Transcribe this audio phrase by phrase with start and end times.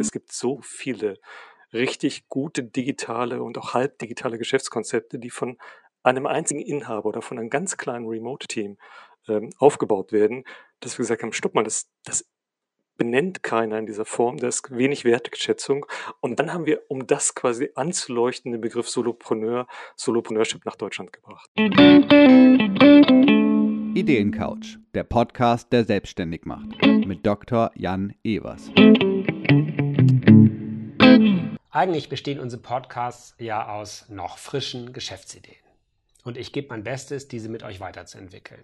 [0.00, 1.20] Es gibt so viele
[1.72, 5.56] richtig gute digitale und auch halbdigitale Geschäftskonzepte, die von
[6.02, 8.76] einem einzigen Inhaber oder von einem ganz kleinen Remote-Team
[9.28, 10.44] ähm, aufgebaut werden,
[10.80, 12.28] dass wir gesagt haben, stopp mal, das, das
[12.96, 15.86] benennt keiner in dieser Form, da ist wenig Wertschätzung.
[16.20, 21.50] Und dann haben wir, um das quasi anzuleuchten, den Begriff Solopreneur, Solopreneurship nach Deutschland gebracht.
[23.96, 26.66] Ideencouch, der Podcast, der selbstständig macht,
[27.06, 27.70] mit Dr.
[27.74, 28.70] Jan Evers.
[31.70, 35.56] Eigentlich bestehen unsere Podcasts ja aus noch frischen Geschäftsideen.
[36.24, 38.62] Und ich gebe mein Bestes, diese mit euch weiterzuentwickeln.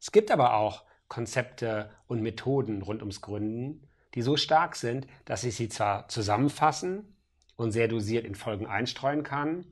[0.00, 5.44] Es gibt aber auch Konzepte und Methoden rund ums Gründen, die so stark sind, dass
[5.44, 7.04] ich sie zwar zusammenfassen
[7.56, 9.66] und sehr dosiert in Folgen einstreuen kann,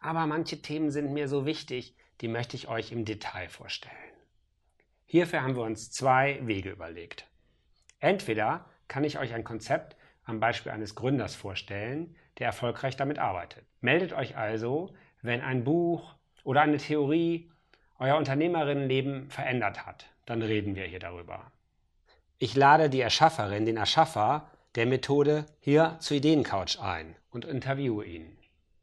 [0.00, 3.92] aber manche Themen sind mir so wichtig, die möchte ich euch im Detail vorstellen.
[5.04, 7.26] Hierfür haben wir uns zwei Wege überlegt.
[8.00, 13.66] Entweder kann ich euch ein Konzept am Beispiel eines Gründers vorstellen, der erfolgreich damit arbeitet.
[13.82, 17.50] Meldet euch also, wenn ein Buch oder eine Theorie
[17.98, 21.50] euer Unternehmerinnenleben verändert hat dann reden wir hier darüber.
[22.38, 28.36] Ich lade die Erschafferin, den Erschaffer der Methode hier zu Ideencouch ein und interviewe ihn.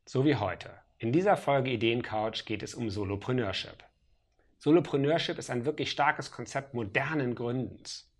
[0.05, 0.69] So wie heute.
[1.01, 3.85] In dieser Folge Ideencouch geht es um Solopreneurship.
[4.57, 8.11] Solopreneurship ist ein wirklich starkes Konzept modernen Gründens.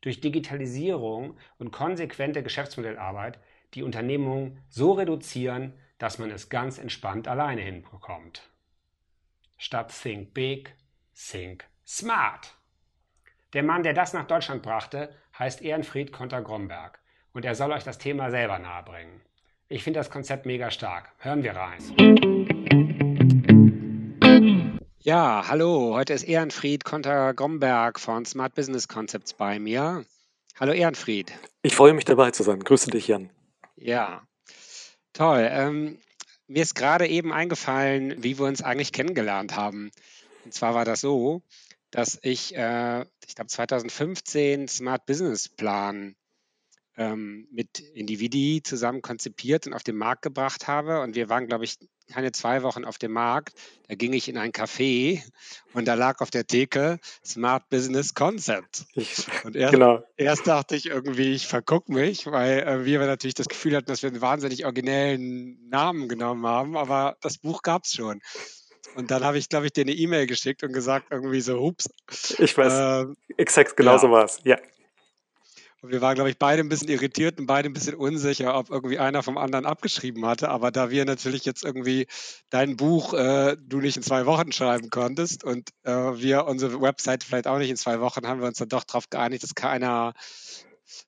[0.00, 3.38] Durch Digitalisierung und konsequente Geschäftsmodellarbeit
[3.74, 8.48] die Unternehmung so reduzieren, dass man es ganz entspannt alleine hinbekommt.
[9.58, 10.74] Statt Think Big,
[11.14, 12.54] Think Smart.
[13.52, 16.98] Der Mann, der das nach Deutschland brachte, heißt Ehrenfried Konter-Gromberg
[17.34, 19.20] und er soll euch das Thema selber nahebringen.
[19.68, 21.10] Ich finde das Konzept mega stark.
[21.18, 21.80] Hören wir rein.
[25.00, 30.04] Ja, hallo, heute ist Ehrenfried Konter-Gromberg von Smart Business Concepts bei mir.
[30.60, 31.32] Hallo Ehrenfried.
[31.62, 32.60] Ich freue mich dabei zu sein.
[32.60, 33.30] Grüße dich, Jan.
[33.76, 34.26] Ja,
[35.14, 35.48] toll.
[35.50, 35.98] Ähm,
[36.46, 39.92] mir ist gerade eben eingefallen, wie wir uns eigentlich kennengelernt haben.
[40.44, 41.40] Und zwar war das so,
[41.90, 46.16] dass ich, äh, ich glaube 2015 Smart Business Plan
[46.96, 51.00] ähm, mit Individi zusammen konzipiert und auf den Markt gebracht habe.
[51.00, 51.78] Und wir waren, glaube ich,
[52.12, 53.54] keine zwei Wochen auf dem Markt.
[53.88, 55.22] Da ging ich in ein Café
[55.72, 58.84] und da lag auf der Theke Smart Business Concept.
[59.44, 60.04] Und erst, genau.
[60.16, 64.02] erst dachte ich irgendwie, ich vergucke mich, weil äh, wir natürlich das Gefühl hatten, dass
[64.02, 68.20] wir einen wahnsinnig originellen Namen genommen haben, aber das Buch gab es schon.
[68.96, 71.88] Und dann habe ich, glaube ich, dir eine E-Mail geschickt und gesagt, irgendwie so, hups.
[72.38, 74.12] Ich weiß, ähm, exakt genauso ja.
[74.12, 74.58] war es, ja.
[75.84, 78.70] Und wir waren, glaube ich, beide ein bisschen irritiert und beide ein bisschen unsicher, ob
[78.70, 80.48] irgendwie einer vom anderen abgeschrieben hatte.
[80.48, 82.06] Aber da wir natürlich jetzt irgendwie
[82.48, 87.22] dein Buch äh, du nicht in zwei Wochen schreiben konntest und äh, wir unsere Website
[87.22, 90.14] vielleicht auch nicht in zwei Wochen, haben wir uns dann doch darauf geeinigt, dass keiner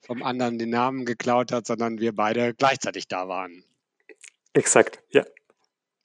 [0.02, 3.64] vom anderen den Namen geklaut hat, sondern wir beide gleichzeitig da waren.
[4.52, 5.24] Exakt, ja.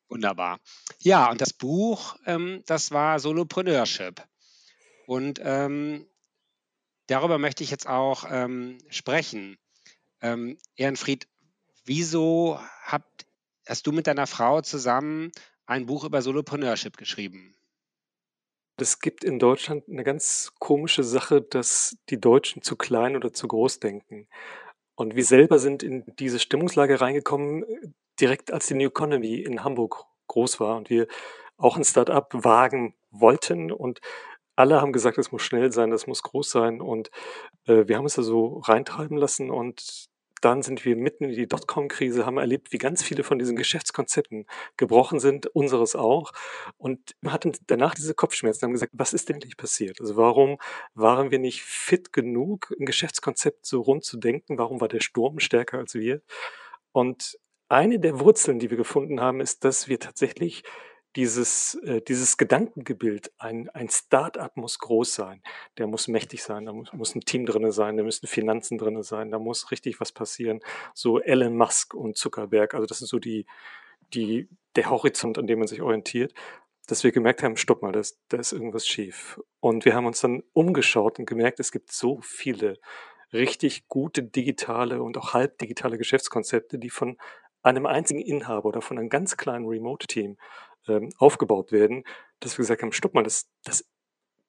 [0.07, 0.61] Wunderbar.
[0.99, 4.23] Ja, und das Buch, ähm, das war Solopreneurship.
[5.07, 6.07] Und ähm,
[7.07, 9.57] darüber möchte ich jetzt auch ähm, sprechen.
[10.21, 11.27] Ähm, Ehrenfried,
[11.85, 13.25] wieso habt,
[13.67, 15.31] hast du mit deiner Frau zusammen
[15.65, 17.55] ein Buch über Solopreneurship geschrieben?
[18.77, 23.47] Es gibt in Deutschland eine ganz komische Sache, dass die Deutschen zu klein oder zu
[23.47, 24.27] groß denken.
[24.95, 27.63] Und wir selber sind in diese Stimmungslage reingekommen,
[28.19, 31.07] direkt als die New Economy in Hamburg groß war und wir
[31.57, 34.01] auch ein Start-up wagen wollten und
[34.55, 37.09] alle haben gesagt, es muss schnell sein, das muss groß sein und
[37.65, 40.09] äh, wir haben es da so reintreiben lassen und
[40.41, 44.47] dann sind wir mitten in die Dotcom-Krise, haben erlebt, wie ganz viele von diesen Geschäftskonzepten
[44.75, 46.31] gebrochen sind, unseres auch.
[46.77, 50.01] Und hatten danach diese Kopfschmerzen, haben gesagt, was ist denn eigentlich passiert?
[50.01, 50.57] Also warum
[50.95, 54.57] waren wir nicht fit genug, ein Geschäftskonzept so rund zu denken?
[54.57, 56.21] Warum war der Sturm stärker als wir?
[56.91, 57.37] Und
[57.69, 60.63] eine der Wurzeln, die wir gefunden haben, ist, dass wir tatsächlich
[61.15, 65.41] dieses, äh, dieses Gedankengebild, ein, ein Start-up muss groß sein,
[65.77, 69.03] der muss mächtig sein, da muss, muss ein Team drinne sein, da müssen Finanzen drinne
[69.03, 70.61] sein, da muss richtig was passieren.
[70.93, 73.45] So Elon Musk und Zuckerberg, also das ist so die,
[74.13, 76.33] die, der Horizont, an dem man sich orientiert,
[76.87, 79.39] dass wir gemerkt haben, stopp mal, da ist, da ist irgendwas schief.
[79.59, 82.79] Und wir haben uns dann umgeschaut und gemerkt, es gibt so viele
[83.33, 87.17] richtig gute digitale und auch halbdigitale Geschäftskonzepte, die von
[87.63, 90.37] einem einzigen Inhaber oder von einem ganz kleinen Remote-Team
[90.87, 92.03] ähm, aufgebaut werden,
[92.39, 93.85] dass wir gesagt haben, stopp mal, das, das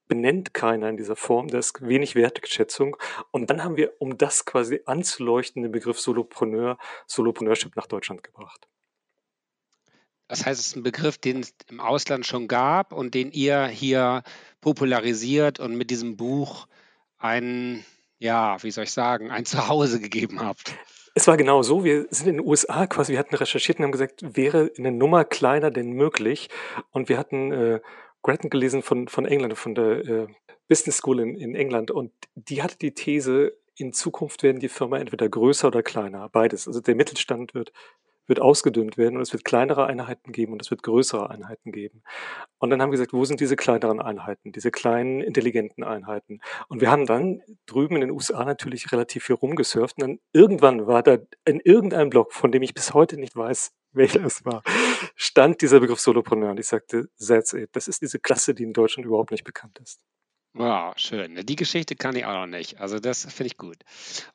[0.08, 2.96] benennt keiner in dieser Form, da ist wenig Wertschätzung.
[3.30, 8.68] Und dann haben wir, um das quasi anzuleuchten, den Begriff Solopreneur, Solopreneurship nach Deutschland gebracht.
[10.28, 13.66] Das heißt, es ist ein Begriff, den es im Ausland schon gab und den ihr
[13.66, 14.22] hier
[14.60, 16.66] popularisiert und mit diesem Buch
[17.18, 17.84] einen
[18.22, 20.74] ja, wie soll ich sagen, ein Zuhause gegeben habt.
[21.14, 21.84] Es war genau so.
[21.84, 25.24] Wir sind in den USA quasi, wir hatten recherchiert und haben gesagt, wäre eine Nummer
[25.24, 26.48] kleiner denn möglich?
[26.90, 27.80] Und wir hatten äh,
[28.22, 30.26] Grattan gelesen von, von England, von der äh,
[30.68, 31.90] Business School in, in England.
[31.90, 36.66] Und die hatte die These, in Zukunft werden die Firma entweder größer oder kleiner, beides.
[36.66, 37.72] Also der Mittelstand wird
[38.26, 42.02] wird ausgedünnt werden und es wird kleinere Einheiten geben und es wird größere Einheiten geben.
[42.58, 46.40] Und dann haben wir gesagt, wo sind diese kleineren Einheiten, diese kleinen, intelligenten Einheiten?
[46.68, 50.86] Und wir haben dann drüben in den USA natürlich relativ viel rumgesurft und dann irgendwann
[50.86, 54.62] war da in irgendeinem Blog, von dem ich bis heute nicht weiß, welcher es war,
[55.16, 57.70] stand dieser Begriff Solopreneur und ich sagte, that's it.
[57.72, 60.00] Das ist diese Klasse, die in Deutschland überhaupt nicht bekannt ist.
[60.54, 61.46] Wow, schön.
[61.46, 62.78] Die Geschichte kann ich auch noch nicht.
[62.78, 63.78] Also das finde ich gut.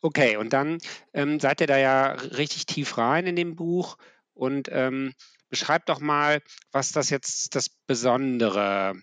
[0.01, 0.79] Okay, und dann
[1.13, 3.97] ähm, seid ihr da ja richtig tief rein in dem Buch
[4.33, 5.13] und ähm,
[5.49, 6.41] beschreibt doch mal,
[6.71, 8.95] was das jetzt das Besondere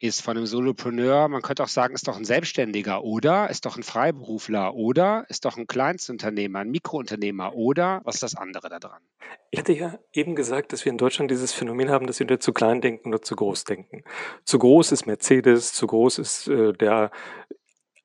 [0.00, 1.28] ist von einem Solopreneur.
[1.28, 5.44] Man könnte auch sagen, ist doch ein Selbstständiger oder ist doch ein Freiberufler oder ist
[5.44, 9.02] doch ein Kleinstunternehmer, ein Mikrounternehmer oder was ist das andere daran?
[9.50, 12.52] Ich hatte ja eben gesagt, dass wir in Deutschland dieses Phänomen haben, dass wir zu
[12.52, 14.04] klein denken oder zu groß denken.
[14.44, 17.10] Zu groß ist Mercedes, zu groß ist äh, der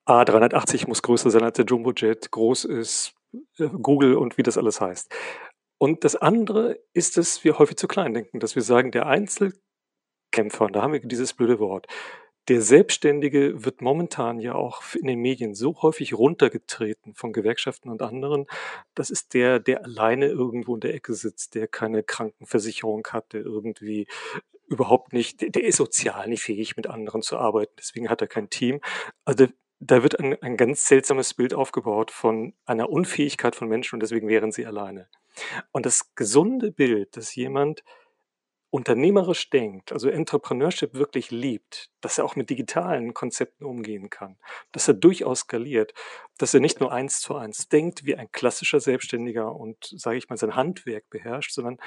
[0.06, 3.14] A380 muss größer sein als der Jumbojet, groß ist
[3.58, 5.14] äh, Google und wie das alles heißt.
[5.78, 9.54] Und das andere ist, dass wir häufig zu klein denken, dass wir sagen, der Einzel
[10.34, 10.66] Kämpfer.
[10.66, 11.88] Und da haben wir dieses blöde Wort.
[12.50, 18.02] Der Selbstständige wird momentan ja auch in den Medien so häufig runtergetreten von Gewerkschaften und
[18.02, 18.48] anderen.
[18.96, 23.44] Das ist der, der alleine irgendwo in der Ecke sitzt, der keine Krankenversicherung hat, der
[23.44, 24.08] irgendwie
[24.68, 27.74] überhaupt nicht, der ist sozial nicht fähig, mit anderen zu arbeiten.
[27.78, 28.82] Deswegen hat er kein Team.
[29.24, 29.48] Also
[29.80, 34.28] da wird ein, ein ganz seltsames Bild aufgebaut von einer Unfähigkeit von Menschen und deswegen
[34.28, 35.08] wären sie alleine.
[35.72, 37.84] Und das gesunde Bild, dass jemand
[38.74, 44.40] unternehmerisch denkt, also Entrepreneurship wirklich liebt, dass er auch mit digitalen Konzepten umgehen kann,
[44.72, 45.94] dass er durchaus skaliert,
[46.40, 50.28] dass er nicht nur eins zu eins denkt wie ein klassischer Selbstständiger und, sage ich
[50.28, 51.78] mal, sein Handwerk beherrscht, sondern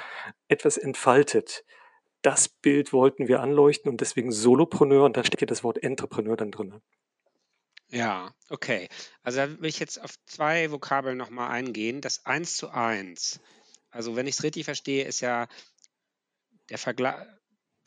[0.47, 1.65] etwas entfaltet.
[2.23, 6.37] Das Bild wollten wir anleuchten und deswegen Solopreneur und da steckt ja das Wort Entrepreneur
[6.37, 6.81] dann drin.
[7.89, 8.89] Ja, okay.
[9.25, 12.01] Also da will ich jetzt auf zwei Vokabeln nochmal eingehen.
[12.01, 13.41] Das Eins zu eins.
[13.91, 15.49] Also wenn ich es richtig verstehe, ist ja
[16.69, 17.27] der Vergleich,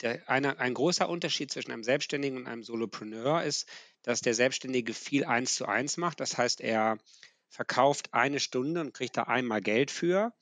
[0.00, 3.68] der, eine, ein großer Unterschied zwischen einem Selbstständigen und einem Solopreneur ist,
[4.02, 6.20] dass der Selbstständige viel eins zu eins macht.
[6.20, 6.98] Das heißt, er
[7.48, 10.32] verkauft eine Stunde und kriegt da einmal Geld für.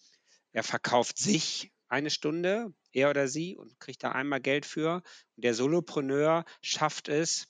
[0.52, 5.02] Er verkauft sich eine Stunde, er oder sie, und kriegt da einmal Geld für.
[5.36, 7.48] Und der Solopreneur schafft es,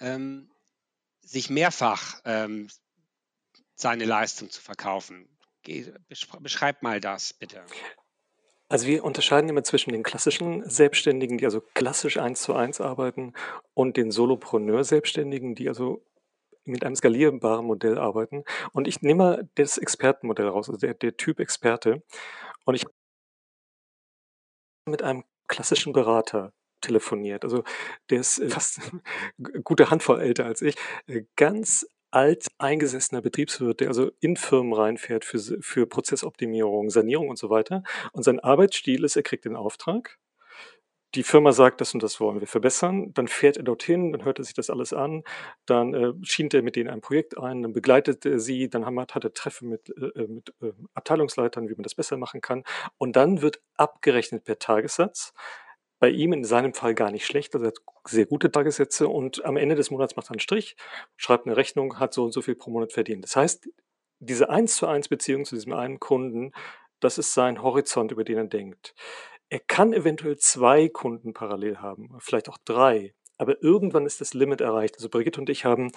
[0.00, 0.50] ähm,
[1.20, 2.68] sich mehrfach ähm,
[3.74, 5.28] seine Leistung zu verkaufen.
[6.40, 7.64] Beschreib mal das bitte.
[8.68, 13.34] Also wir unterscheiden immer zwischen den klassischen Selbstständigen, die also klassisch eins zu eins arbeiten,
[13.74, 16.02] und den Solopreneur-Selbstständigen, die also
[16.64, 18.44] mit einem skalierbaren Modell arbeiten.
[18.72, 22.02] Und ich nehme mal das Expertenmodell raus, also der, der Typ Experte.
[22.64, 22.84] Und ich
[24.86, 27.44] mit einem klassischen Berater telefoniert.
[27.44, 27.64] Also
[28.10, 28.80] der ist fast
[29.38, 30.76] eine gute Handvoll älter als ich.
[31.36, 37.82] Ganz alteingesessener Betriebswirt, der also in Firmen reinfährt für, für Prozessoptimierung, Sanierung und so weiter.
[38.12, 40.18] Und sein Arbeitsstil ist, er kriegt den Auftrag.
[41.14, 43.12] Die Firma sagt, das und das wollen wir verbessern.
[43.14, 45.22] Dann fährt er dorthin, dann hört er sich das alles an,
[45.66, 49.14] dann äh, schient er mit denen ein Projekt ein, dann begleitet er sie, dann hat,
[49.14, 52.64] hat er Treffen mit, äh, äh, mit äh, Abteilungsleitern, wie man das besser machen kann.
[52.98, 55.32] Und dann wird abgerechnet per Tagessatz
[56.04, 57.54] bei ihm in seinem Fall gar nicht schlecht.
[57.54, 60.76] Also er hat sehr gute Tagessätze und am Ende des Monats macht er einen Strich,
[61.16, 63.24] schreibt eine Rechnung, hat so und so viel pro Monat verdient.
[63.24, 63.70] Das heißt,
[64.18, 66.52] diese eins zu eins Beziehung zu diesem einen Kunden,
[67.00, 68.94] das ist sein Horizont, über den er denkt.
[69.48, 73.14] Er kann eventuell zwei Kunden parallel haben, vielleicht auch drei.
[73.38, 74.96] Aber irgendwann ist das Limit erreicht.
[74.96, 75.90] Also Brigitte und ich haben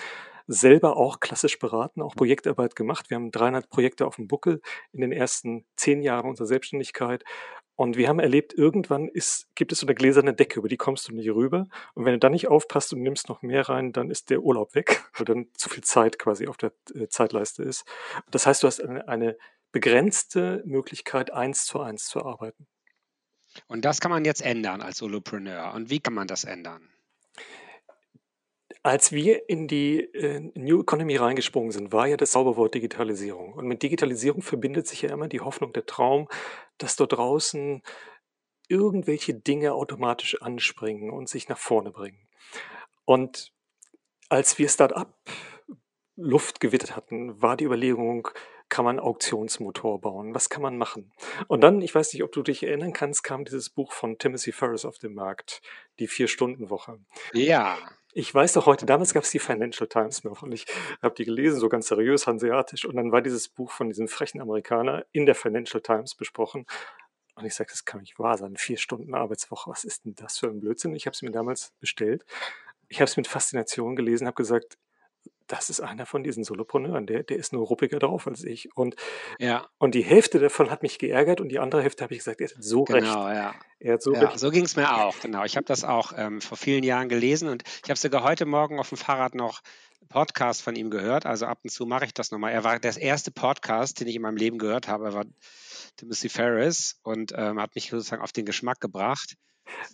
[0.47, 3.09] selber auch klassisch beraten, auch Projektarbeit gemacht.
[3.09, 4.61] Wir haben 300 Projekte auf dem Buckel
[4.93, 7.25] in den ersten zehn Jahren unserer Selbstständigkeit
[7.77, 11.07] und wir haben erlebt, irgendwann ist, gibt es so eine gläserne Decke, über die kommst
[11.07, 11.67] du nicht rüber.
[11.93, 14.74] Und wenn du dann nicht aufpasst und nimmst noch mehr rein, dann ist der Urlaub
[14.74, 17.86] weg, weil dann zu viel Zeit quasi auf der äh, Zeitleiste ist.
[18.31, 19.38] Das heißt, du hast eine, eine
[19.72, 22.65] begrenzte Möglichkeit, eins zu eins zu arbeiten.
[23.67, 25.75] Und das kann man jetzt ändern als Solopreneur.
[25.75, 26.89] Und wie kann man das ändern?
[28.81, 33.53] Als wir in die äh, New Economy reingesprungen sind, war ja das Zauberwort Digitalisierung.
[33.53, 36.27] Und mit Digitalisierung verbindet sich ja immer die Hoffnung, der Traum,
[36.77, 37.81] dass dort draußen
[38.67, 42.27] irgendwelche Dinge automatisch anspringen und sich nach vorne bringen.
[43.05, 43.53] Und
[44.29, 45.15] als wir Start-up
[46.15, 48.27] Luft gewittert hatten, war die Überlegung,
[48.69, 50.36] kann man Auktionsmotor bauen?
[50.36, 51.12] Was kann man machen?
[51.47, 54.51] Und dann, ich weiß nicht, ob du dich erinnern kannst, kam dieses Buch von Timothy
[54.51, 55.62] Ferris auf den Markt,
[56.00, 57.00] die Vier-Stunden-Woche.
[57.33, 57.77] Ja.
[58.13, 60.65] Ich weiß doch heute, damals gab es die Financial Times noch und ich
[61.03, 62.86] habe die gelesen, so ganz seriös, hanseatisch.
[62.86, 66.65] Und dann war dieses Buch von diesem frechen Amerikaner in der Financial Times besprochen.
[67.36, 68.57] Und ich sage, das kann nicht wahr sein.
[68.57, 70.95] Vier Stunden Arbeitswoche, was ist denn das für ein Blödsinn?
[70.95, 72.25] Ich habe es mir damals bestellt.
[72.89, 74.79] Ich habe es mit Faszination gelesen, habe gesagt,
[75.47, 78.75] das ist einer von diesen Solopreneuren, der, der ist nur ruppiger drauf als ich.
[78.75, 78.95] Und,
[79.39, 79.67] ja.
[79.77, 82.49] und die Hälfte davon hat mich geärgert und die andere Hälfte habe ich gesagt, er
[82.49, 83.35] hat so genau, recht.
[83.37, 83.55] Ja.
[83.79, 84.39] Er hat so ja, recht.
[84.39, 85.43] So ging es mir auch, genau.
[85.43, 88.79] Ich habe das auch ähm, vor vielen Jahren gelesen und ich habe sogar heute Morgen
[88.79, 89.61] auf dem Fahrrad noch
[90.07, 91.25] Podcast von ihm gehört.
[91.25, 92.53] Also ab und zu mache ich das nochmal.
[92.53, 95.05] Er war das erste Podcast, den ich in meinem Leben gehört habe.
[95.05, 95.25] Er war
[95.97, 99.35] Timothy Ferris und ähm, hat mich sozusagen auf den Geschmack gebracht.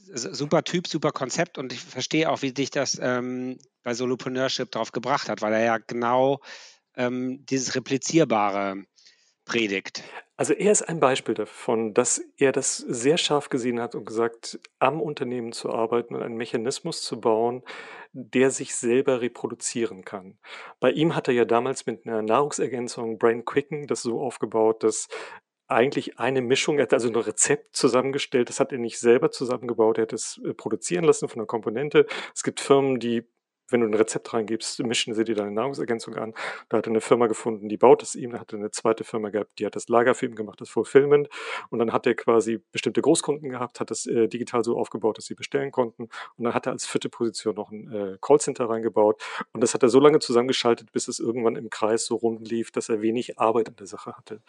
[0.06, 4.92] Super Typ, super Konzept und ich verstehe auch, wie dich das ähm, bei Solopreneurship drauf
[4.92, 6.39] gebracht hat, weil er ja genau
[6.96, 8.86] ähm, dieses Replizierbare
[9.46, 10.03] predigt.
[10.36, 14.60] Also er ist ein Beispiel davon, dass er das sehr scharf gesehen hat und gesagt,
[14.80, 17.62] am Unternehmen zu arbeiten und einen Mechanismus zu bauen,
[18.13, 20.38] der sich selber reproduzieren kann.
[20.80, 25.08] Bei ihm hat er ja damals mit einer Nahrungsergänzung Brain Quicken das so aufgebaut, dass
[25.74, 29.98] eigentlich eine Mischung, er hat also ein Rezept zusammengestellt, das hat er nicht selber zusammengebaut,
[29.98, 32.06] er hat es äh, produzieren lassen von einer Komponente.
[32.34, 33.27] Es gibt Firmen, die
[33.74, 36.34] wenn du ein Rezept reingibst, mischen sie dir deine Nahrungsergänzung an.
[36.70, 38.32] Da hat er eine Firma gefunden, die baut es ihm.
[38.32, 40.70] Da hat er eine zweite Firma gehabt, die hat das Lager für ihn gemacht, das
[40.70, 41.27] Fulfillment.
[41.70, 45.25] Und dann hat er quasi bestimmte Großkunden gehabt, hat das äh, digital so aufgebaut, dass
[45.25, 46.03] sie bestellen konnten.
[46.38, 49.22] Und dann hat er als vierte Position noch ein äh, Callcenter reingebaut.
[49.53, 52.72] Und das hat er so lange zusammengeschaltet, bis es irgendwann im Kreis so rund lief,
[52.72, 54.42] dass er wenig Arbeit an der Sache hatte.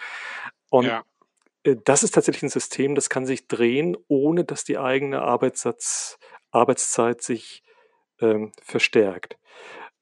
[0.71, 1.03] Und ja
[1.65, 6.19] das ist tatsächlich ein System, das kann sich drehen, ohne dass die eigene Arbeitssatz,
[6.51, 7.63] Arbeitszeit sich
[8.21, 9.39] ähm, verstärkt.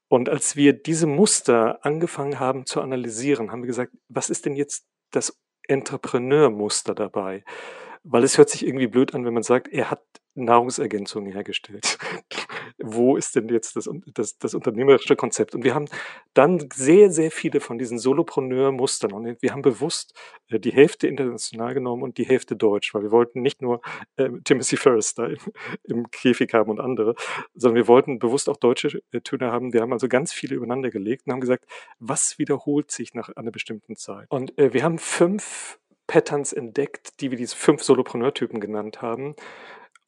[0.09, 4.55] Und als wir diese Muster angefangen haben zu analysieren, haben wir gesagt, was ist denn
[4.55, 7.43] jetzt das Entrepreneur-Muster dabei?
[8.03, 10.01] Weil es hört sich irgendwie blöd an, wenn man sagt, er hat
[10.35, 11.97] Nahrungsergänzungen hergestellt.
[12.79, 15.53] Wo ist denn jetzt das, das, das unternehmerische Konzept?
[15.53, 15.87] Und wir haben
[16.33, 20.17] dann sehr, sehr viele von diesen Solopreneur-Mustern und wir haben bewusst
[20.49, 23.81] äh, die Hälfte international genommen und die Hälfte deutsch, weil wir wollten nicht nur
[24.15, 25.37] äh, Timothy Ferris da im,
[25.83, 27.15] im, Käfig haben und andere,
[27.53, 29.71] sondern wir wollten bewusst auch deutsche äh, Töne haben.
[29.71, 31.65] Wir haben also ganz viele übereinander gelegt und haben gesagt,
[31.99, 34.25] was wiederholt sich nach einer bestimmten Zeit?
[34.29, 39.35] Und äh, wir haben fünf Patterns entdeckt, die wir diese fünf Solopreneur-Typen genannt haben.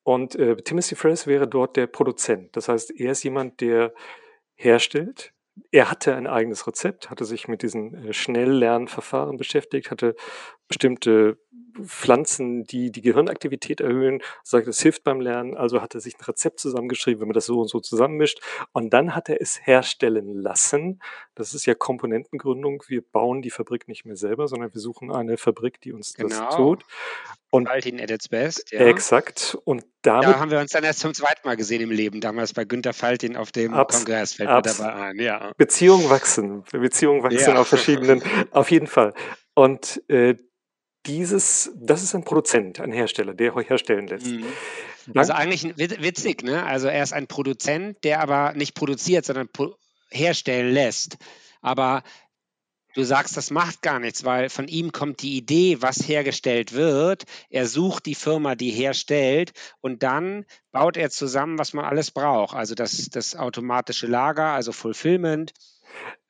[0.04, 2.56] Und äh, Timothy Ferris wäre dort der Produzent.
[2.56, 3.94] Das heißt, er ist jemand, der
[4.56, 5.34] herstellt.
[5.72, 10.16] Er hatte ein eigenes Rezept, hatte sich mit diesen äh, Schnelllernverfahren beschäftigt, hatte
[10.68, 11.38] bestimmte
[11.84, 15.56] Pflanzen, die die Gehirnaktivität erhöhen, sagt, es hilft beim Lernen.
[15.56, 18.40] Also hat er sich ein Rezept zusammengeschrieben, wenn man das so und so zusammenmischt.
[18.72, 21.02] Und dann hat er es herstellen lassen.
[21.36, 22.84] Das ist ja Komponentengründung.
[22.88, 26.30] Wir bauen die Fabrik nicht mehr selber, sondern wir suchen eine Fabrik, die uns genau.
[26.30, 26.86] das tut.
[27.50, 28.72] Und Altin at its best.
[28.72, 28.80] Ja.
[28.82, 29.58] Exakt.
[29.64, 30.26] Und damit.
[30.26, 32.94] Da haben wir uns dann erst zum zweiten Mal gesehen im Leben, damals bei Günter
[32.94, 35.20] Faltin auf dem abs, Kongress, fällt abs, mir dabei ein.
[35.20, 35.45] Ja.
[35.58, 36.64] Beziehungen wachsen.
[36.72, 37.60] Beziehungen wachsen ja.
[37.60, 38.22] auf verschiedenen,
[38.52, 39.14] auf jeden Fall.
[39.54, 40.36] Und äh,
[41.06, 44.28] dieses, das ist ein Produzent, ein Hersteller, der euch herstellen lässt.
[44.28, 44.46] Mhm.
[45.14, 46.64] Also eigentlich witzig, ne?
[46.64, 49.50] Also er ist ein Produzent, der aber nicht produziert, sondern
[50.10, 51.18] herstellen lässt.
[51.62, 52.04] Aber
[52.96, 57.26] du sagst, das macht gar nichts, weil von ihm kommt die Idee, was hergestellt wird.
[57.50, 62.56] Er sucht die Firma, die herstellt und dann baut er zusammen, was man alles braucht.
[62.56, 65.54] Also das, das automatische Lager, also Fulfillment.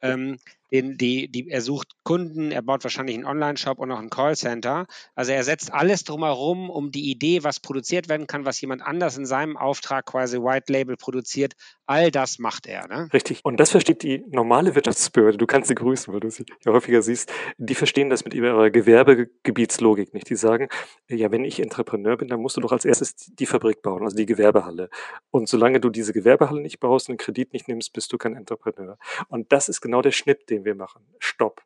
[0.02, 0.38] Ähm,
[0.76, 4.86] den, die, die, er sucht Kunden, er baut wahrscheinlich einen Online-Shop und noch ein Callcenter.
[5.16, 9.18] Also er setzt alles drumherum, um die Idee, was produziert werden kann, was jemand anders
[9.18, 11.54] in seinem Auftrag quasi White Label produziert,
[11.86, 12.88] all das macht er.
[12.88, 13.10] Ne?
[13.14, 13.40] Richtig.
[13.44, 15.38] Und das versteht die normale Wirtschaftsbehörde.
[15.38, 17.32] Du kannst sie grüßen, weil du sie ja häufiger siehst.
[17.58, 20.30] Die verstehen das mit ihrer Gewerbegebietslogik nicht.
[20.30, 20.68] Die sagen,
[21.10, 24.16] ja, wenn ich Entrepreneur bin, dann musst du doch als erstes die Fabrik bauen, also
[24.16, 24.90] die Gewerbehalle.
[25.32, 28.36] Und solange du diese Gewerbehalle nicht baust und einen Kredit nicht nimmst, bist du kein
[28.36, 28.98] Entrepreneur.
[29.30, 31.06] Und das ist genau der Schnitt, den wir machen.
[31.20, 31.62] Stopp.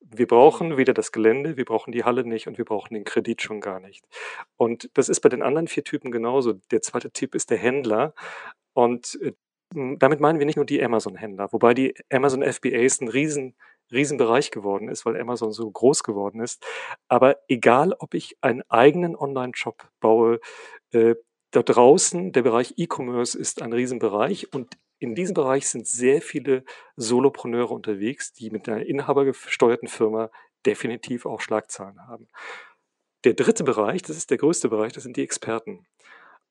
[0.00, 3.40] Wir brauchen weder das Gelände, wir brauchen die Halle nicht und wir brauchen den Kredit
[3.40, 4.04] schon gar nicht.
[4.56, 6.52] Und das ist bei den anderen vier Typen genauso.
[6.70, 8.14] Der zweite Typ ist der Händler.
[8.74, 9.32] Und äh,
[9.74, 13.56] damit meinen wir nicht nur die Amazon-Händler, wobei die Amazon FBAs ein riesen,
[13.90, 16.64] riesen Bereich geworden ist, weil Amazon so groß geworden ist.
[17.08, 20.40] Aber egal, ob ich einen eigenen Online-Shop baue,
[20.92, 21.14] äh,
[21.50, 26.64] da draußen, der Bereich E-Commerce ist ein Riesenbereich und in diesem Bereich sind sehr viele
[26.96, 30.30] Solopreneure unterwegs, die mit einer inhabergesteuerten Firma
[30.66, 32.28] definitiv auch Schlagzahlen haben.
[33.24, 35.86] Der dritte Bereich, das ist der größte Bereich, das sind die Experten.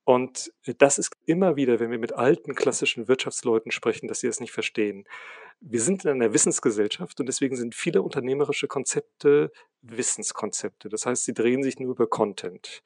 [0.06, 4.40] Und das ist immer wieder, wenn wir mit alten klassischen Wirtschaftsleuten sprechen, dass sie es
[4.40, 5.06] nicht verstehen.
[5.62, 10.90] Wir sind in einer Wissensgesellschaft und deswegen sind viele unternehmerische Konzepte Wissenskonzepte.
[10.90, 12.84] Das heißt, sie drehen sich nur über Content.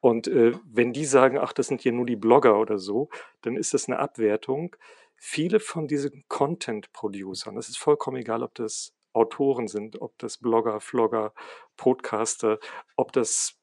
[0.00, 3.08] Und äh, wenn die sagen, ach, das sind hier nur die Blogger oder so,
[3.42, 4.76] dann ist das eine Abwertung.
[5.16, 10.80] Viele von diesen Content-Producern, das ist vollkommen egal, ob das Autoren sind, ob das Blogger,
[10.80, 11.32] Vlogger,
[11.76, 12.60] Podcaster,
[12.96, 13.58] ob das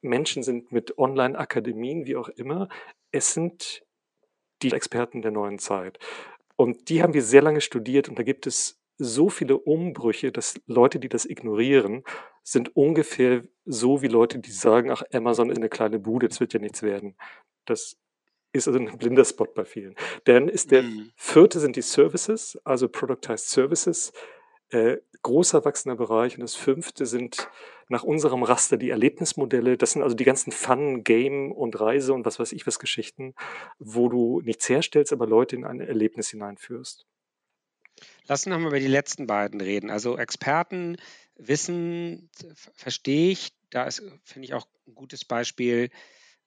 [0.00, 2.68] Menschen sind mit Online-Akademien, wie auch immer.
[3.10, 3.84] Es sind
[4.62, 5.98] die Experten der neuen Zeit.
[6.56, 10.60] Und die haben wir sehr lange studiert und da gibt es so viele Umbrüche, dass
[10.66, 12.02] Leute, die das ignorieren,
[12.42, 16.52] sind ungefähr so wie Leute, die sagen, ach, Amazon ist eine kleine Bude, das wird
[16.52, 17.16] ja nichts werden.
[17.64, 17.96] Das
[18.52, 19.94] ist also ein blinder Spot bei vielen.
[20.24, 21.10] Dann ist der mhm.
[21.16, 24.12] vierte sind die Services, also Productized Services
[24.70, 26.36] äh, großer wachsender Bereich.
[26.36, 27.48] Und das fünfte sind
[27.88, 29.76] nach unserem Raster die Erlebnismodelle.
[29.76, 33.34] Das sind also die ganzen Fun, Game und Reise und was weiß ich was Geschichten,
[33.78, 37.06] wo du nichts herstellst, aber Leute in ein Erlebnis hineinführst.
[38.26, 39.90] Lass uns nochmal über die letzten beiden reden.
[39.90, 40.96] Also Experten,
[41.36, 42.30] Wissen,
[42.74, 43.52] verstehe ich.
[43.70, 45.90] Da ist, finde ich, auch ein gutes Beispiel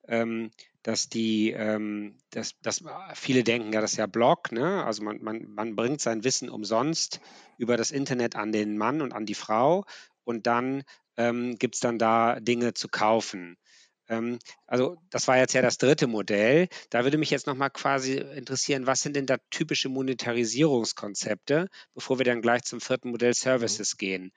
[0.09, 0.51] ähm,
[0.83, 4.83] dass die, ähm, dass, dass viele denken, ja, das ist ja Blog, ne?
[4.83, 7.21] Also man, man, man bringt sein Wissen umsonst
[7.57, 9.85] über das Internet an den Mann und an die Frau
[10.23, 10.83] und dann
[11.17, 13.57] ähm, gibt es dann da Dinge zu kaufen.
[14.09, 16.67] Ähm, also das war jetzt ja das dritte Modell.
[16.89, 22.25] Da würde mich jetzt nochmal quasi interessieren, was sind denn da typische Monetarisierungskonzepte, bevor wir
[22.25, 24.31] dann gleich zum vierten Modell Services gehen?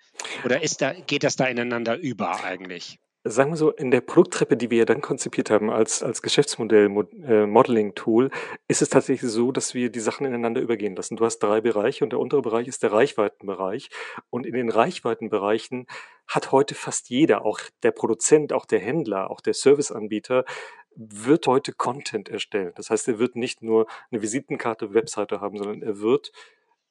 [0.45, 2.99] Oder ist da, geht das da ineinander über eigentlich?
[3.25, 6.91] Sagen wir so, in der Produkttreppe, die wir ja dann konzipiert haben als, als Geschäftsmodell,
[7.25, 8.31] äh, Modeling-Tool,
[8.69, 11.17] ist es tatsächlich so, dass wir die Sachen ineinander übergehen lassen.
[11.17, 13.91] Du hast drei Bereiche und der untere Bereich ist der Reichweitenbereich.
[14.31, 15.87] Und in den Reichweitenbereichen
[16.27, 20.45] hat heute fast jeder, auch der Produzent, auch der Händler, auch der Serviceanbieter,
[20.95, 22.73] wird heute Content erstellen.
[22.77, 26.33] Das heißt, er wird nicht nur eine Visitenkarte, Webseite haben, sondern er wird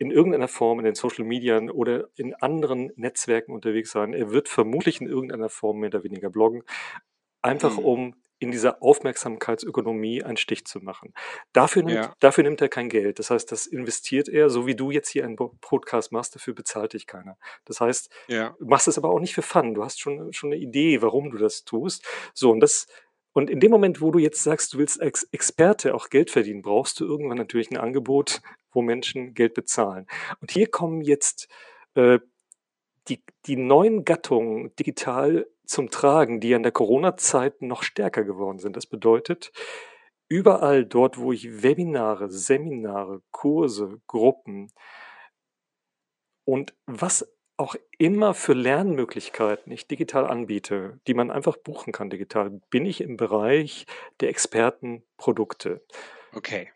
[0.01, 4.15] in irgendeiner Form in den Social Media oder in anderen Netzwerken unterwegs sein.
[4.15, 6.63] Er wird vermutlich in irgendeiner Form mehr oder weniger bloggen,
[7.43, 7.85] einfach mhm.
[7.85, 11.13] um in dieser Aufmerksamkeitsökonomie einen Stich zu machen.
[11.53, 12.15] Dafür nimmt, ja.
[12.19, 13.19] dafür nimmt er kein Geld.
[13.19, 16.93] Das heißt, das investiert er, so wie du jetzt hier einen Podcast machst, dafür bezahlt
[16.93, 17.37] dich keiner.
[17.65, 18.55] Das heißt, ja.
[18.57, 19.75] du machst es aber auch nicht für Fun.
[19.75, 22.03] Du hast schon, schon eine Idee, warum du das tust.
[22.33, 22.87] So, und das,
[23.33, 26.63] und in dem Moment, wo du jetzt sagst, du willst als Experte auch Geld verdienen,
[26.63, 30.07] brauchst du irgendwann natürlich ein Angebot, wo Menschen Geld bezahlen.
[30.39, 31.47] Und hier kommen jetzt
[31.95, 32.19] äh,
[33.07, 38.75] die, die neuen Gattungen digital zum Tragen, die an der Corona-Zeit noch stärker geworden sind.
[38.75, 39.51] Das bedeutet,
[40.27, 44.71] überall dort, wo ich Webinare, Seminare, Kurse, Gruppen
[46.45, 52.49] und was auch immer für Lernmöglichkeiten ich digital anbiete, die man einfach buchen kann digital,
[52.71, 53.85] bin ich im Bereich
[54.19, 55.85] der Expertenprodukte.
[56.33, 56.71] Okay.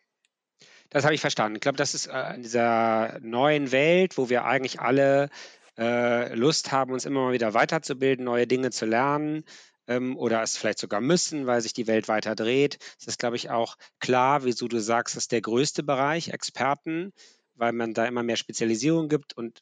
[0.95, 1.55] Das habe ich verstanden.
[1.55, 5.29] Ich glaube, das ist äh, in dieser neuen Welt, wo wir eigentlich alle
[5.77, 9.43] äh, Lust haben, uns immer mal wieder weiterzubilden, neue Dinge zu lernen
[9.88, 12.77] ähm, oder es vielleicht sogar müssen, weil sich die Welt weiter dreht.
[12.97, 17.12] Es ist, glaube ich, auch klar, wieso du sagst, das ist der größte Bereich, Experten,
[17.55, 19.60] weil man da immer mehr Spezialisierung gibt und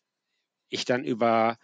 [0.70, 1.58] ich dann über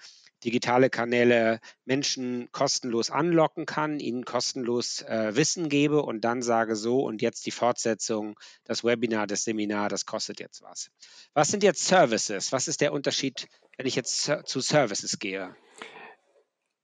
[0.44, 7.02] digitale Kanäle Menschen kostenlos anlocken kann, ihnen kostenlos äh, Wissen gebe und dann sage so
[7.02, 10.90] und jetzt die Fortsetzung, das Webinar, das Seminar, das kostet jetzt was.
[11.34, 12.52] Was sind jetzt Services?
[12.52, 13.48] Was ist der Unterschied,
[13.78, 15.56] wenn ich jetzt zu Services gehe?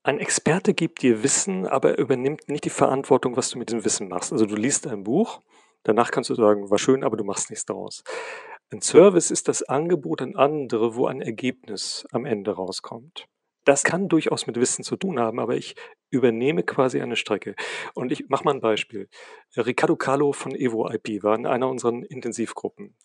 [0.03, 3.83] Ein Experte gibt dir Wissen, aber er übernimmt nicht die Verantwortung, was du mit dem
[3.85, 4.31] Wissen machst.
[4.31, 5.41] Also du liest ein Buch,
[5.81, 8.03] danach kannst du sagen, war schön, aber du machst nichts daraus.
[8.71, 13.25] Ein Service ist das Angebot an andere, wo ein Ergebnis am Ende rauskommt.
[13.65, 15.75] Das kann durchaus mit Wissen zu tun haben, aber ich
[16.09, 17.55] übernehme quasi eine Strecke.
[17.93, 19.09] Und ich mache mal ein Beispiel.
[19.57, 22.95] Ricardo Carlo von Evo IP war in einer unserer Intensivgruppen.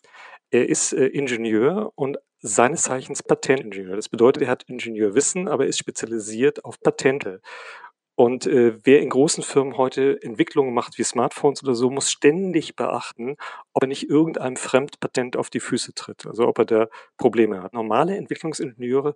[0.51, 3.95] Er ist äh, Ingenieur und seines Zeichens Patentingenieur.
[3.95, 7.41] Das bedeutet, er hat Ingenieurwissen, aber ist spezialisiert auf Patente.
[8.15, 12.75] Und äh, wer in großen Firmen heute Entwicklungen macht wie Smartphones oder so, muss ständig
[12.75, 13.35] beachten,
[13.73, 17.73] ob er nicht irgendeinem Fremdpatent auf die Füße tritt, also ob er da Probleme hat.
[17.73, 19.15] Normale Entwicklungsingenieure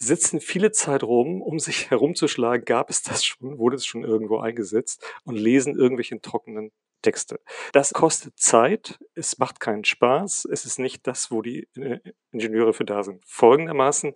[0.00, 4.38] sitzen viele Zeit rum, um sich herumzuschlagen, gab es das schon, wurde es schon irgendwo
[4.38, 5.04] eingesetzt?
[5.24, 7.40] Und lesen irgendwelche trockenen Texte.
[7.72, 11.98] Das kostet Zeit, es macht keinen Spaß, es ist nicht das, wo die äh,
[12.30, 13.24] Ingenieure für da sind.
[13.26, 14.14] Folgendermaßen.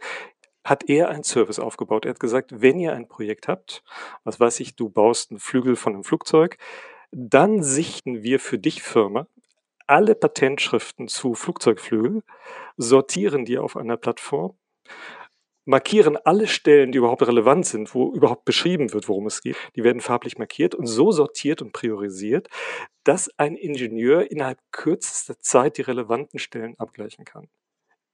[0.65, 2.07] Hat er einen Service aufgebaut.
[2.07, 3.83] Er hat gesagt, wenn ihr ein Projekt habt,
[4.25, 6.57] was weiß ich, du baust einen Flügel von einem Flugzeug,
[7.11, 9.27] dann sichten wir für dich Firma.
[9.87, 12.23] Alle Patentschriften zu Flugzeugflügel,
[12.79, 14.57] sortieren die auf einer Plattform
[15.65, 19.57] markieren alle Stellen, die überhaupt relevant sind, wo überhaupt beschrieben wird, worum es geht.
[19.77, 22.49] Die werden farblich markiert und so sortiert und priorisiert,
[23.05, 27.49] dass ein Ingenieur innerhalb kürzester Zeit die relevanten Stellen abgleichen kann.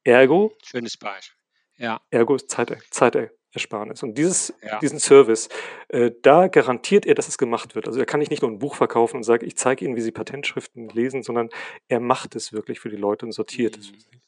[0.05, 0.53] Ergo.
[0.65, 1.37] Schönes Beispiel.
[1.77, 2.01] Ja.
[2.11, 4.03] Ergo ist Zeit, Zeitersparnis.
[4.03, 4.79] Und dieses, ja.
[4.79, 5.49] diesen Service,
[5.89, 7.87] äh, da garantiert er, dass es gemacht wird.
[7.87, 10.13] Also er kann nicht nur ein Buch verkaufen und sagen, ich zeige Ihnen, wie Sie
[10.13, 11.49] Patentschriften lesen, sondern
[11.89, 13.81] er macht es wirklich für die Leute und sortiert mhm.
[13.81, 14.21] es für sie.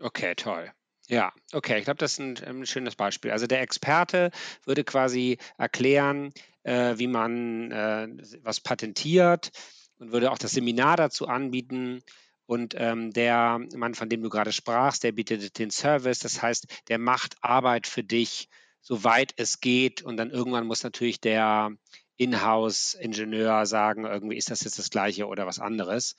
[0.00, 0.72] Okay, toll.
[1.10, 3.32] Ja, okay, ich glaube, das ist ein, ein, schönes Beispiel.
[3.32, 4.30] Also der Experte
[4.64, 8.08] würde quasi erklären, äh, wie man äh,
[8.42, 9.50] was patentiert
[9.98, 12.04] und würde auch das Seminar dazu anbieten.
[12.46, 16.20] Und ähm, der Mann, von dem du gerade sprachst, der bietet den Service.
[16.20, 18.48] Das heißt, der macht Arbeit für dich,
[18.80, 20.02] soweit es geht.
[20.02, 21.72] Und dann irgendwann muss natürlich der
[22.18, 26.14] Inhouse-Ingenieur sagen, irgendwie ist das jetzt das Gleiche oder was anderes.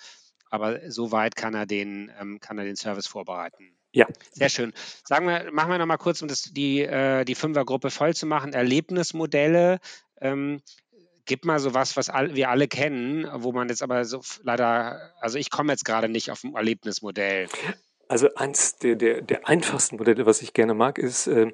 [0.49, 3.77] Aber soweit kann er den, ähm, kann er den Service vorbereiten.
[3.93, 4.07] Ja.
[4.31, 4.73] Sehr schön.
[5.03, 8.53] Sagen wir, machen wir nochmal kurz, um das, die, äh, die Fünfergruppe voll zu machen.
[8.53, 9.79] Erlebnismodelle.
[10.21, 10.61] Ähm,
[11.25, 15.13] gib mal so was, was all, wir alle kennen, wo man jetzt aber so leider,
[15.19, 17.47] also ich komme jetzt gerade nicht auf ein Erlebnismodell.
[18.07, 21.51] Also eins der, der, der einfachsten Modelle, was ich gerne mag, ist äh,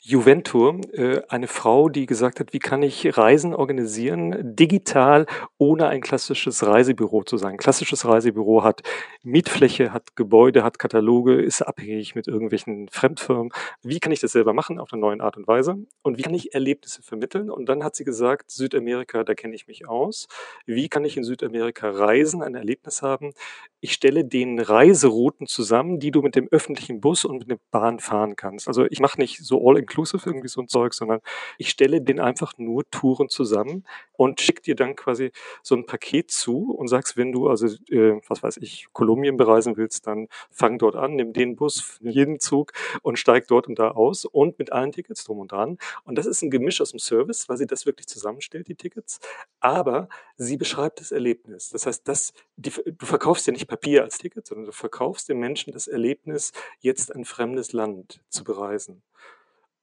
[0.00, 5.26] Juventur, äh, eine Frau, die gesagt hat, wie kann ich Reisen organisieren, digital,
[5.58, 7.56] ohne ein klassisches Reisebüro zu sein.
[7.56, 8.82] klassisches Reisebüro hat
[9.24, 13.50] Mietfläche, hat Gebäude, hat Kataloge, ist abhängig mit irgendwelchen Fremdfirmen.
[13.82, 15.76] Wie kann ich das selber machen auf eine neue Art und Weise?
[16.02, 17.50] Und wie kann ich Erlebnisse vermitteln?
[17.50, 20.28] Und dann hat sie gesagt, Südamerika, da kenne ich mich aus.
[20.64, 23.32] Wie kann ich in Südamerika reisen, ein Erlebnis haben?
[23.80, 27.98] Ich stelle den Reiserouten zusammen, die du mit dem öffentlichen Bus und mit der Bahn
[27.98, 28.68] fahren kannst.
[28.68, 31.20] Also ich mache nicht so all inclusive irgendwie so ein Zeug, sondern
[31.56, 36.30] ich stelle den einfach nur Touren zusammen und schicke dir dann quasi so ein Paket
[36.30, 40.78] zu und sagst, wenn du also, äh, was weiß ich, Kolumbien bereisen willst, dann fang
[40.78, 42.72] dort an, nimm den Bus, jeden Zug
[43.02, 45.78] und steig dort und da aus und mit allen Tickets drum und dran.
[46.04, 49.20] Und das ist ein Gemisch aus dem Service, weil sie das wirklich zusammenstellt, die Tickets.
[49.60, 51.70] Aber sie beschreibt das Erlebnis.
[51.70, 55.38] Das heißt, das, die, du verkaufst ja nicht Papier als Ticket, sondern du verkaufst den
[55.38, 59.02] Menschen das Erlebnis, jetzt ein fremdes Land zu bereisen.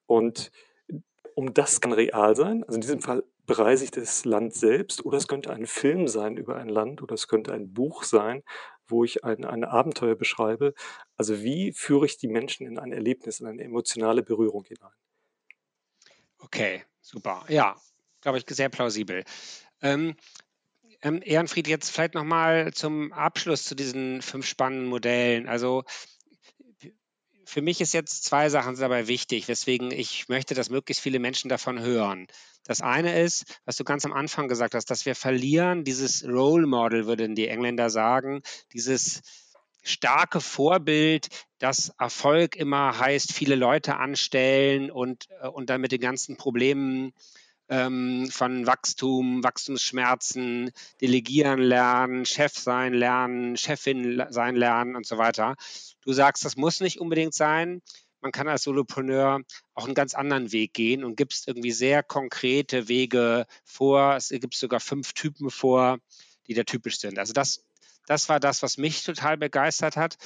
[0.06, 0.52] Und
[1.36, 5.18] um das kann real sein, also in diesem Fall bereise ich das Land selbst oder
[5.18, 8.44] es könnte ein Film sein über ein Land oder es könnte ein Buch sein,
[8.88, 10.74] wo ich ein, ein Abenteuer beschreibe.
[11.18, 14.94] Also wie führe ich die Menschen in ein Erlebnis, in eine emotionale Berührung hinein?
[16.39, 17.46] Okay, super.
[17.50, 17.76] Ja,
[18.22, 19.24] glaube ich, sehr plausibel.
[19.82, 20.15] Ähm,
[21.02, 25.48] ähm, Ehrenfried, jetzt vielleicht nochmal zum Abschluss zu diesen fünf spannenden Modellen.
[25.48, 25.84] Also
[27.46, 31.50] für mich ist jetzt zwei Sachen dabei wichtig, weswegen ich möchte, dass möglichst viele Menschen
[31.50, 32.28] davon hören.
[32.66, 36.66] Das eine ist, was du ganz am Anfang gesagt hast, dass wir verlieren dieses Role
[36.66, 38.42] Model, würden die Engländer sagen,
[38.74, 39.22] dieses
[39.84, 41.28] starke Vorbild,
[41.60, 47.14] dass Erfolg immer heißt, viele Leute anstellen und, äh, und dann mit den ganzen Problemen
[47.69, 55.56] ähm, von Wachstum, Wachstumsschmerzen, delegieren lernen, Chef sein lernen, Chefin sein lernen und so weiter.
[56.01, 57.82] Du sagst, das muss nicht unbedingt sein.
[58.21, 59.41] Man kann als Solopreneur
[59.73, 64.15] auch einen ganz anderen Weg gehen und gibst irgendwie sehr konkrete Wege vor.
[64.15, 65.99] Es gibt sogar fünf Typen vor,
[66.47, 67.19] die da typisch sind.
[67.19, 67.63] Also das,
[68.08, 70.17] das war das, was mich total begeistert hat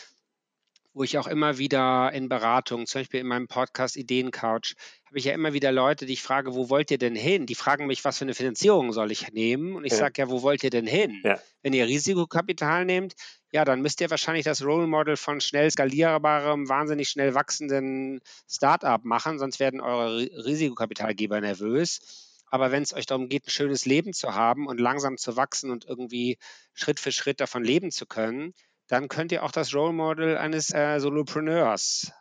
[0.94, 4.76] wo ich auch immer wieder in Beratungen, zum Beispiel in meinem Podcast Ideencouch,
[5.10, 7.48] habe ich ja immer wieder Leute, die ich frage, wo wollt ihr denn hin?
[7.48, 9.76] Die fragen mich, was für eine Finanzierung soll ich nehmen?
[9.76, 9.98] Und ich ja.
[9.98, 11.20] sage ja, wo wollt ihr denn hin?
[11.24, 11.40] Ja.
[11.64, 13.16] Wenn ihr Risikokapital nehmt,
[13.52, 19.04] ja, dann müsst ihr wahrscheinlich das Role Model von schnell skalierbarem, wahnsinnig schnell wachsenden Startup
[19.04, 22.44] machen, sonst werden eure Risikokapitalgeber nervös.
[22.52, 25.72] Aber wenn es euch darum geht, ein schönes Leben zu haben und langsam zu wachsen
[25.72, 26.38] und irgendwie
[26.76, 28.54] Schritt für Schritt davon leben zu können,
[28.88, 32.12] dann könnt ihr auch das Role Model eines äh, Solopreneurs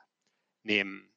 [0.63, 1.08] nehmen.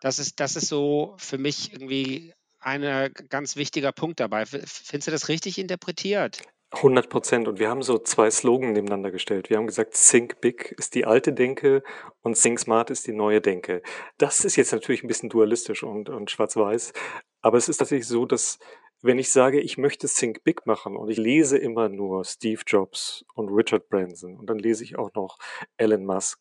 [0.00, 4.44] Das ist, das ist so für mich irgendwie ein ganz wichtiger Punkt dabei.
[4.46, 6.42] Findest du das richtig interpretiert?
[6.72, 7.48] 100 Prozent.
[7.48, 9.50] Und wir haben so zwei Slogan nebeneinander gestellt.
[9.50, 11.82] Wir haben gesagt, Think Big ist die alte Denke
[12.22, 13.82] und Think Smart ist die neue Denke.
[14.18, 16.92] Das ist jetzt natürlich ein bisschen dualistisch und, und schwarz-weiß.
[17.40, 18.58] Aber es ist tatsächlich so, dass
[19.02, 23.24] wenn ich sage, ich möchte Think Big machen und ich lese immer nur Steve Jobs
[23.34, 25.38] und Richard Branson und dann lese ich auch noch
[25.76, 26.40] Elon Musk,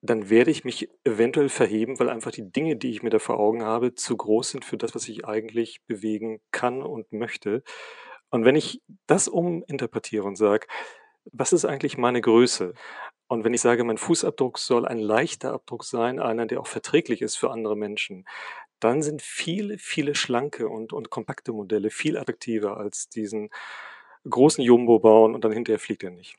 [0.00, 3.38] dann werde ich mich eventuell verheben, weil einfach die Dinge, die ich mir da vor
[3.38, 7.62] Augen habe, zu groß sind für das, was ich eigentlich bewegen kann und möchte.
[8.30, 10.66] Und wenn ich das uminterpretiere und sage,
[11.32, 12.74] was ist eigentlich meine Größe?
[13.26, 17.20] Und wenn ich sage, mein Fußabdruck soll ein leichter Abdruck sein, einer, der auch verträglich
[17.20, 18.26] ist für andere Menschen,
[18.80, 23.50] dann sind viele, viele schlanke und, und kompakte Modelle viel attraktiver als diesen
[24.28, 26.38] großen Jumbo bauen und dann hinterher fliegt er nicht.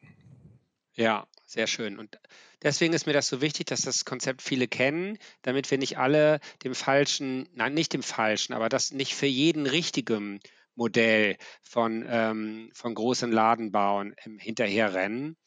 [0.96, 1.98] Ja, sehr schön.
[1.98, 2.20] Und
[2.62, 6.40] deswegen ist mir das so wichtig, dass das Konzept viele kennen, damit wir nicht alle
[6.64, 10.40] dem falschen, nein, nicht dem falschen, aber das nicht für jeden richtigen
[10.76, 15.38] Modell von, ähm, von großen Ladenbauen ähm, hinterherrennen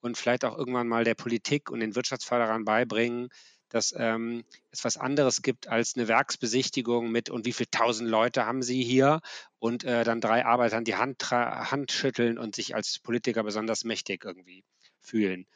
[0.00, 3.28] und vielleicht auch irgendwann mal der Politik und den Wirtschaftsförderern beibringen,
[3.68, 8.44] dass ähm, es was anderes gibt als eine Werksbesichtigung mit und wie viele tausend Leute
[8.44, 9.20] haben Sie hier
[9.60, 14.24] und äh, dann drei Arbeitern die Hand, Hand schütteln und sich als Politiker besonders mächtig
[14.24, 14.64] irgendwie
[15.02, 15.46] fühlen.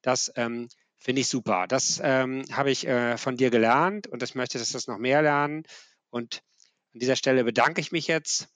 [0.00, 1.66] Das ähm, finde ich super.
[1.68, 5.22] Das ähm, habe ich äh, von dir gelernt und ich möchte, dass das noch mehr
[5.22, 5.64] lernen.
[6.10, 6.42] Und
[6.94, 8.48] an dieser Stelle bedanke ich mich jetzt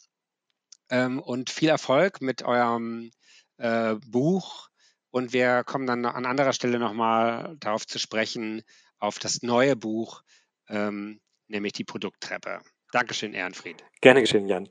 [0.91, 3.11] ähm, und viel Erfolg mit eurem
[3.59, 4.69] äh, Buch.
[5.11, 8.63] Und wir kommen dann an anderer Stelle nochmal darauf zu sprechen,
[8.99, 10.23] auf das neue Buch,
[10.69, 12.61] ähm, nämlich die Produkttreppe.
[12.93, 13.85] Dankeschön, Ehrenfried.
[14.01, 14.69] Gerne geschehen, Jan.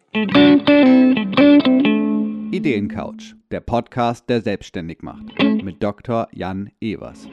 [2.55, 5.25] Ideencouch, der Podcast, der selbstständig macht,
[5.61, 6.29] mit Dr.
[6.31, 7.27] Jan Evers.